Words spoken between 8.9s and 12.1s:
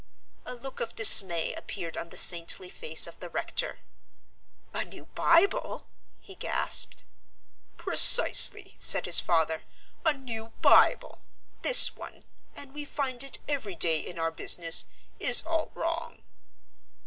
his father, "a new Bible! This